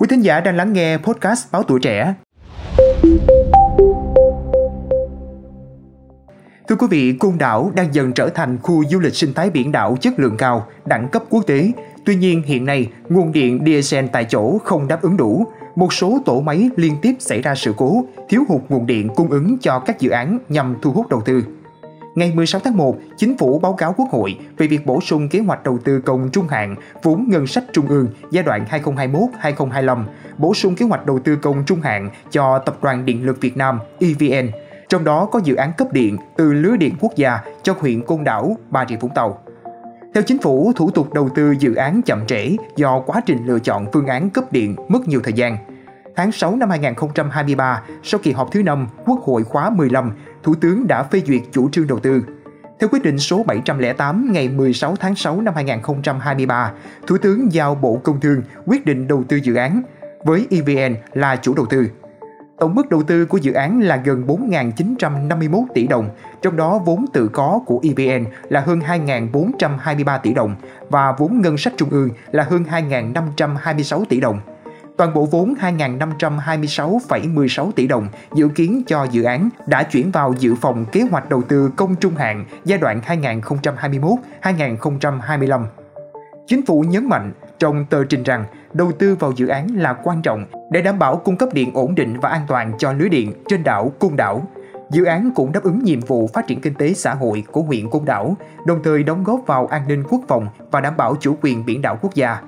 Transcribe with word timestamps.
Quý 0.00 0.06
thính 0.10 0.20
giả 0.20 0.40
đang 0.40 0.56
lắng 0.56 0.72
nghe 0.72 0.96
podcast 0.96 1.52
Báo 1.52 1.62
Tuổi 1.62 1.80
Trẻ. 1.80 2.14
Thưa 6.68 6.76
quý 6.78 6.86
vị, 6.90 7.16
Côn 7.20 7.38
Đảo 7.38 7.72
đang 7.74 7.94
dần 7.94 8.12
trở 8.12 8.28
thành 8.28 8.58
khu 8.62 8.84
du 8.84 9.00
lịch 9.00 9.14
sinh 9.14 9.34
thái 9.34 9.50
biển 9.50 9.72
đảo 9.72 9.96
chất 10.00 10.18
lượng 10.18 10.36
cao, 10.36 10.66
đẳng 10.86 11.08
cấp 11.08 11.22
quốc 11.30 11.46
tế. 11.46 11.72
Tuy 12.04 12.16
nhiên, 12.16 12.42
hiện 12.42 12.64
nay, 12.64 12.88
nguồn 13.08 13.32
điện 13.32 13.62
diesel 13.66 14.06
tại 14.12 14.24
chỗ 14.24 14.58
không 14.64 14.88
đáp 14.88 15.02
ứng 15.02 15.16
đủ. 15.16 15.46
Một 15.76 15.92
số 15.92 16.18
tổ 16.24 16.40
máy 16.40 16.70
liên 16.76 16.96
tiếp 17.02 17.14
xảy 17.18 17.42
ra 17.42 17.54
sự 17.54 17.74
cố, 17.76 18.04
thiếu 18.28 18.42
hụt 18.48 18.60
nguồn 18.68 18.86
điện 18.86 19.08
cung 19.14 19.30
ứng 19.30 19.58
cho 19.60 19.78
các 19.78 20.00
dự 20.00 20.10
án 20.10 20.38
nhằm 20.48 20.76
thu 20.82 20.92
hút 20.92 21.08
đầu 21.08 21.22
tư 21.24 21.42
ngày 22.18 22.32
16 22.34 22.60
tháng 22.64 22.76
1, 22.76 22.98
Chính 23.16 23.38
phủ 23.38 23.58
báo 23.58 23.72
cáo 23.72 23.94
Quốc 23.96 24.08
hội 24.10 24.38
về 24.56 24.66
việc 24.66 24.86
bổ 24.86 25.00
sung 25.00 25.28
kế 25.28 25.38
hoạch 25.38 25.64
đầu 25.64 25.78
tư 25.84 26.00
công 26.00 26.28
trung 26.32 26.48
hạn 26.48 26.76
vốn 27.02 27.26
ngân 27.28 27.46
sách 27.46 27.64
trung 27.72 27.86
ương 27.86 28.08
giai 28.30 28.44
đoạn 28.44 28.64
2021-2025, 29.42 30.04
bổ 30.38 30.54
sung 30.54 30.74
kế 30.74 30.86
hoạch 30.86 31.06
đầu 31.06 31.18
tư 31.18 31.36
công 31.36 31.64
trung 31.66 31.80
hạn 31.80 32.10
cho 32.30 32.58
Tập 32.58 32.78
đoàn 32.82 33.04
Điện 33.04 33.26
lực 33.26 33.40
Việt 33.40 33.56
Nam 33.56 33.78
EVN, 34.00 34.50
trong 34.88 35.04
đó 35.04 35.28
có 35.32 35.40
dự 35.44 35.54
án 35.54 35.72
cấp 35.78 35.92
điện 35.92 36.16
từ 36.36 36.52
lưới 36.52 36.76
điện 36.76 36.94
quốc 37.00 37.12
gia 37.16 37.38
cho 37.62 37.74
huyện 37.78 38.02
Côn 38.02 38.24
Đảo, 38.24 38.56
Bà 38.70 38.86
Rịa 38.88 38.96
Vũng 38.96 39.14
Tàu. 39.14 39.38
Theo 40.14 40.22
chính 40.22 40.38
phủ, 40.38 40.72
thủ 40.76 40.90
tục 40.90 41.14
đầu 41.14 41.28
tư 41.34 41.54
dự 41.58 41.74
án 41.74 42.02
chậm 42.02 42.26
trễ 42.26 42.56
do 42.76 43.00
quá 43.00 43.20
trình 43.26 43.46
lựa 43.46 43.58
chọn 43.58 43.86
phương 43.92 44.06
án 44.06 44.30
cấp 44.30 44.52
điện 44.52 44.76
mất 44.88 45.08
nhiều 45.08 45.20
thời 45.24 45.32
gian. 45.32 45.56
Tháng 46.18 46.32
6 46.32 46.56
năm 46.56 46.70
2023, 46.70 47.82
sau 48.02 48.20
kỳ 48.22 48.32
họp 48.32 48.52
thứ 48.52 48.62
5, 48.62 48.88
Quốc 49.06 49.20
hội 49.22 49.44
khóa 49.44 49.70
15, 49.70 50.12
Thủ 50.42 50.54
tướng 50.54 50.86
đã 50.86 51.02
phê 51.02 51.22
duyệt 51.26 51.42
chủ 51.52 51.70
trương 51.70 51.86
đầu 51.86 51.98
tư. 51.98 52.24
Theo 52.80 52.88
quyết 52.92 53.02
định 53.02 53.18
số 53.18 53.42
708 53.42 54.32
ngày 54.32 54.48
16 54.48 54.96
tháng 54.96 55.14
6 55.14 55.40
năm 55.40 55.54
2023, 55.54 56.72
Thủ 57.06 57.18
tướng 57.18 57.52
giao 57.52 57.74
Bộ 57.74 58.00
Công 58.04 58.20
Thương 58.20 58.42
quyết 58.66 58.86
định 58.86 59.08
đầu 59.08 59.24
tư 59.28 59.36
dự 59.36 59.54
án 59.54 59.82
với 60.24 60.46
EVN 60.50 60.96
là 61.12 61.36
chủ 61.36 61.54
đầu 61.54 61.66
tư. 61.66 61.88
Tổng 62.58 62.74
mức 62.74 62.88
đầu 62.88 63.02
tư 63.02 63.26
của 63.26 63.38
dự 63.38 63.52
án 63.52 63.80
là 63.80 63.96
gần 63.96 64.26
4.951 64.26 65.64
tỷ 65.74 65.86
đồng, 65.86 66.10
trong 66.42 66.56
đó 66.56 66.80
vốn 66.84 67.04
tự 67.12 67.28
có 67.28 67.60
của 67.66 67.80
EVN 67.82 68.24
là 68.48 68.60
hơn 68.60 68.80
2.423 68.80 70.18
tỷ 70.18 70.34
đồng 70.34 70.56
và 70.90 71.12
vốn 71.18 71.40
ngân 71.40 71.58
sách 71.58 71.72
trung 71.76 71.90
ương 71.90 72.10
là 72.30 72.42
hơn 72.42 72.64
2.526 72.70 74.04
tỷ 74.04 74.20
đồng. 74.20 74.40
Toàn 74.98 75.14
bộ 75.14 75.24
vốn 75.24 75.54
2.526,16 75.60 77.72
tỷ 77.72 77.86
đồng 77.86 78.08
dự 78.34 78.48
kiến 78.48 78.82
cho 78.86 79.04
dự 79.04 79.22
án 79.22 79.48
đã 79.66 79.82
chuyển 79.82 80.10
vào 80.10 80.34
dự 80.38 80.54
phòng 80.54 80.84
kế 80.92 81.02
hoạch 81.10 81.28
đầu 81.28 81.42
tư 81.42 81.70
công 81.76 81.96
trung 81.96 82.14
hạn 82.14 82.44
giai 82.64 82.78
đoạn 82.78 83.00
2021-2025. 84.42 85.64
Chính 86.46 86.66
phủ 86.66 86.80
nhấn 86.80 87.08
mạnh 87.08 87.32
trong 87.58 87.86
tờ 87.90 88.04
trình 88.04 88.22
rằng 88.22 88.44
đầu 88.72 88.92
tư 88.92 89.14
vào 89.14 89.32
dự 89.36 89.46
án 89.46 89.76
là 89.76 89.92
quan 89.92 90.22
trọng 90.22 90.44
để 90.70 90.82
đảm 90.82 90.98
bảo 90.98 91.16
cung 91.16 91.36
cấp 91.36 91.48
điện 91.52 91.70
ổn 91.74 91.94
định 91.94 92.20
và 92.20 92.28
an 92.28 92.42
toàn 92.48 92.72
cho 92.78 92.92
lưới 92.92 93.08
điện 93.08 93.32
trên 93.48 93.64
đảo 93.64 93.92
Côn 93.98 94.16
Đảo. 94.16 94.42
Dự 94.90 95.04
án 95.04 95.30
cũng 95.34 95.52
đáp 95.52 95.62
ứng 95.62 95.84
nhiệm 95.84 96.00
vụ 96.00 96.30
phát 96.34 96.46
triển 96.46 96.60
kinh 96.60 96.74
tế 96.74 96.94
xã 96.94 97.14
hội 97.14 97.44
của 97.52 97.62
huyện 97.62 97.90
Côn 97.90 98.04
Đảo, 98.04 98.36
đồng 98.66 98.82
thời 98.84 99.02
đóng 99.02 99.24
góp 99.24 99.40
vào 99.46 99.66
an 99.66 99.88
ninh 99.88 100.04
quốc 100.08 100.20
phòng 100.28 100.48
và 100.70 100.80
đảm 100.80 100.96
bảo 100.96 101.16
chủ 101.20 101.36
quyền 101.40 101.66
biển 101.66 101.82
đảo 101.82 101.98
quốc 102.02 102.14
gia. 102.14 102.40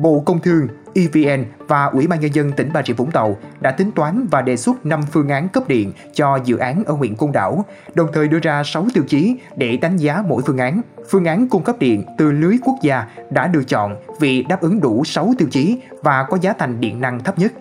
Bộ 0.00 0.22
Công 0.26 0.40
Thương, 0.40 0.68
EVN 0.98 1.44
và 1.68 1.84
Ủy 1.84 2.06
ban 2.06 2.20
Nhân 2.20 2.34
dân 2.34 2.52
tỉnh 2.52 2.70
Bà 2.72 2.82
Rịa 2.82 2.92
Vũng 2.92 3.10
Tàu 3.10 3.36
đã 3.60 3.70
tính 3.70 3.92
toán 3.92 4.26
và 4.30 4.42
đề 4.42 4.56
xuất 4.56 4.86
5 4.86 5.02
phương 5.12 5.28
án 5.28 5.48
cấp 5.48 5.68
điện 5.68 5.92
cho 6.14 6.38
dự 6.44 6.56
án 6.56 6.84
ở 6.86 6.94
huyện 6.94 7.16
Côn 7.16 7.32
Đảo, 7.32 7.64
đồng 7.94 8.08
thời 8.12 8.28
đưa 8.28 8.38
ra 8.38 8.62
6 8.64 8.86
tiêu 8.94 9.04
chí 9.08 9.36
để 9.56 9.76
đánh 9.76 9.96
giá 9.96 10.22
mỗi 10.28 10.42
phương 10.46 10.58
án. 10.58 10.80
Phương 11.10 11.24
án 11.24 11.48
cung 11.48 11.62
cấp 11.62 11.76
điện 11.78 12.04
từ 12.18 12.32
lưới 12.32 12.56
quốc 12.64 12.76
gia 12.82 13.06
đã 13.30 13.46
được 13.46 13.62
chọn 13.68 13.96
vì 14.20 14.42
đáp 14.42 14.60
ứng 14.60 14.80
đủ 14.80 15.04
6 15.04 15.32
tiêu 15.38 15.48
chí 15.50 15.80
và 16.02 16.22
có 16.22 16.38
giá 16.40 16.52
thành 16.52 16.80
điện 16.80 17.00
năng 17.00 17.20
thấp 17.20 17.38
nhất. 17.38 17.52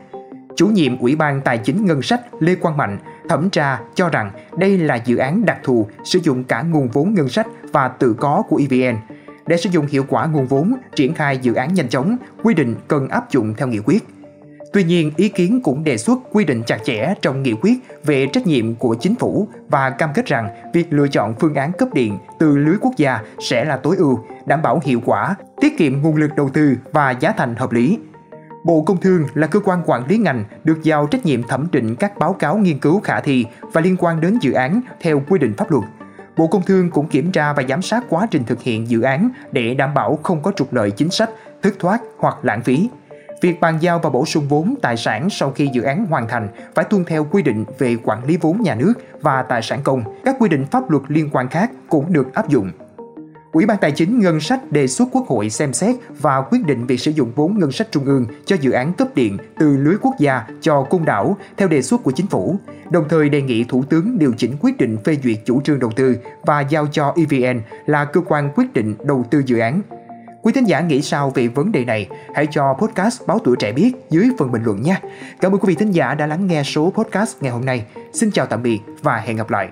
Chủ 0.55 0.67
nhiệm 0.67 0.99
Ủy 0.99 1.15
ban 1.15 1.41
Tài 1.41 1.57
chính 1.57 1.85
Ngân 1.85 2.01
sách 2.01 2.21
Lê 2.39 2.55
Quang 2.55 2.77
Mạnh 2.77 2.97
thẩm 3.29 3.49
tra 3.49 3.79
cho 3.95 4.09
rằng 4.09 4.31
đây 4.57 4.77
là 4.77 4.95
dự 4.95 5.17
án 5.17 5.45
đặc 5.45 5.57
thù 5.63 5.87
sử 6.03 6.19
dụng 6.19 6.43
cả 6.43 6.61
nguồn 6.61 6.87
vốn 6.87 7.13
ngân 7.13 7.29
sách 7.29 7.47
và 7.71 7.87
tự 7.87 8.13
có 8.13 8.43
của 8.49 8.61
EVN– 8.69 8.97
để 9.47 9.57
sử 9.57 9.69
dụng 9.69 9.85
hiệu 9.87 10.05
quả 10.09 10.25
nguồn 10.25 10.47
vốn, 10.47 10.73
triển 10.95 11.13
khai 11.13 11.37
dự 11.37 11.53
án 11.53 11.73
nhanh 11.73 11.89
chóng, 11.89 12.17
quy 12.43 12.53
định 12.53 12.75
cần 12.87 13.09
áp 13.09 13.31
dụng 13.31 13.53
theo 13.57 13.67
nghị 13.67 13.79
quyết. 13.79 14.07
Tuy 14.73 14.83
nhiên, 14.83 15.11
ý 15.15 15.29
kiến 15.29 15.61
cũng 15.63 15.83
đề 15.83 15.97
xuất 15.97 16.19
quy 16.31 16.45
định 16.45 16.63
chặt 16.63 16.77
chẽ 16.85 17.13
trong 17.21 17.43
nghị 17.43 17.53
quyết 17.61 17.73
về 18.05 18.27
trách 18.33 18.47
nhiệm 18.47 18.75
của 18.75 18.95
chính 18.99 19.15
phủ 19.15 19.47
và 19.69 19.89
cam 19.89 20.09
kết 20.13 20.25
rằng 20.25 20.49
việc 20.73 20.93
lựa 20.93 21.07
chọn 21.07 21.33
phương 21.39 21.53
án 21.53 21.71
cấp 21.71 21.89
điện 21.93 22.17
từ 22.39 22.57
lưới 22.57 22.75
quốc 22.81 22.93
gia 22.97 23.19
sẽ 23.39 23.65
là 23.65 23.77
tối 23.77 23.95
ưu, 23.95 24.19
đảm 24.45 24.61
bảo 24.61 24.81
hiệu 24.83 25.01
quả, 25.05 25.35
tiết 25.61 25.77
kiệm 25.77 26.01
nguồn 26.01 26.15
lực 26.15 26.35
đầu 26.35 26.49
tư 26.49 26.75
và 26.91 27.11
giá 27.11 27.31
thành 27.31 27.55
hợp 27.55 27.71
lý. 27.71 27.99
Bộ 28.65 28.81
Công 28.81 29.01
Thương 29.01 29.23
là 29.33 29.47
cơ 29.47 29.59
quan 29.59 29.81
quản 29.85 30.07
lý 30.07 30.17
ngành 30.17 30.43
được 30.63 30.83
giao 30.83 31.07
trách 31.07 31.25
nhiệm 31.25 31.43
thẩm 31.43 31.67
định 31.71 31.95
các 31.95 32.17
báo 32.17 32.33
cáo 32.33 32.57
nghiên 32.57 32.79
cứu 32.79 32.99
khả 32.99 33.19
thi 33.19 33.45
và 33.61 33.81
liên 33.81 33.95
quan 33.99 34.21
đến 34.21 34.37
dự 34.41 34.51
án 34.51 34.81
theo 35.01 35.21
quy 35.29 35.39
định 35.39 35.53
pháp 35.57 35.71
luật. 35.71 35.83
Bộ 36.37 36.47
Công 36.47 36.61
Thương 36.61 36.89
cũng 36.89 37.07
kiểm 37.07 37.31
tra 37.31 37.53
và 37.53 37.63
giám 37.69 37.81
sát 37.81 38.03
quá 38.09 38.27
trình 38.31 38.43
thực 38.43 38.61
hiện 38.61 38.89
dự 38.89 39.01
án 39.01 39.29
để 39.51 39.73
đảm 39.73 39.93
bảo 39.93 40.19
không 40.23 40.41
có 40.41 40.51
trục 40.55 40.73
lợi 40.73 40.91
chính 40.91 41.09
sách, 41.09 41.29
thất 41.61 41.73
thoát 41.79 42.01
hoặc 42.17 42.37
lãng 42.41 42.61
phí. 42.61 42.89
Việc 43.41 43.59
bàn 43.59 43.77
giao 43.81 43.99
và 43.99 44.09
bổ 44.09 44.25
sung 44.25 44.47
vốn 44.47 44.75
tài 44.81 44.97
sản 44.97 45.29
sau 45.29 45.51
khi 45.51 45.69
dự 45.73 45.81
án 45.81 46.05
hoàn 46.05 46.27
thành 46.27 46.49
phải 46.75 46.85
tuân 46.85 47.05
theo 47.05 47.27
quy 47.31 47.41
định 47.41 47.65
về 47.77 47.95
quản 48.03 48.25
lý 48.25 48.37
vốn 48.37 48.61
nhà 48.61 48.75
nước 48.75 48.93
và 49.21 49.43
tài 49.43 49.61
sản 49.61 49.79
công. 49.83 50.03
Các 50.25 50.35
quy 50.39 50.49
định 50.49 50.65
pháp 50.71 50.89
luật 50.89 51.03
liên 51.07 51.29
quan 51.33 51.49
khác 51.49 51.71
cũng 51.89 52.13
được 52.13 52.33
áp 52.33 52.49
dụng. 52.49 52.71
Ủy 53.51 53.65
ban 53.65 53.77
Tài 53.77 53.91
chính 53.91 54.19
Ngân 54.19 54.39
sách 54.39 54.71
đề 54.71 54.87
xuất 54.87 55.07
Quốc 55.11 55.27
hội 55.27 55.49
xem 55.49 55.73
xét 55.73 55.95
và 56.19 56.41
quyết 56.41 56.65
định 56.65 56.85
việc 56.85 56.99
sử 56.99 57.11
dụng 57.11 57.31
vốn 57.35 57.59
ngân 57.59 57.71
sách 57.71 57.87
trung 57.91 58.05
ương 58.05 58.25
cho 58.45 58.55
dự 58.61 58.71
án 58.71 58.93
cấp 58.93 59.07
điện 59.15 59.37
từ 59.59 59.77
lưới 59.77 59.95
quốc 60.01 60.15
gia 60.19 60.43
cho 60.61 60.83
cung 60.89 61.05
đảo 61.05 61.37
theo 61.57 61.67
đề 61.67 61.81
xuất 61.81 62.03
của 62.03 62.11
chính 62.11 62.27
phủ, 62.27 62.55
đồng 62.89 63.05
thời 63.09 63.29
đề 63.29 63.41
nghị 63.41 63.63
Thủ 63.63 63.83
tướng 63.89 64.19
điều 64.19 64.33
chỉnh 64.37 64.55
quyết 64.61 64.77
định 64.77 64.97
phê 65.05 65.17
duyệt 65.23 65.37
chủ 65.45 65.61
trương 65.61 65.79
đầu 65.79 65.91
tư 65.95 66.15
và 66.45 66.61
giao 66.61 66.87
cho 66.91 67.15
EVN 67.15 67.61
là 67.85 68.05
cơ 68.05 68.21
quan 68.27 68.51
quyết 68.55 68.73
định 68.73 68.95
đầu 69.05 69.25
tư 69.31 69.43
dự 69.45 69.59
án. 69.59 69.81
Quý 70.41 70.53
thính 70.53 70.67
giả 70.67 70.81
nghĩ 70.81 71.01
sao 71.01 71.29
về 71.35 71.47
vấn 71.47 71.71
đề 71.71 71.85
này? 71.85 72.07
Hãy 72.35 72.47
cho 72.51 72.73
podcast 72.73 73.27
Báo 73.27 73.39
Tuổi 73.39 73.55
Trẻ 73.59 73.71
biết 73.71 73.91
dưới 74.09 74.29
phần 74.37 74.51
bình 74.51 74.63
luận 74.63 74.81
nhé. 74.81 75.01
Cảm 75.41 75.51
ơn 75.51 75.59
quý 75.59 75.65
vị 75.67 75.75
thính 75.75 75.91
giả 75.91 76.13
đã 76.13 76.27
lắng 76.27 76.47
nghe 76.47 76.63
số 76.63 76.91
podcast 76.95 77.41
ngày 77.41 77.51
hôm 77.51 77.65
nay. 77.65 77.85
Xin 78.13 78.31
chào 78.31 78.45
tạm 78.45 78.63
biệt 78.63 78.79
và 79.03 79.17
hẹn 79.17 79.37
gặp 79.37 79.49
lại. 79.49 79.69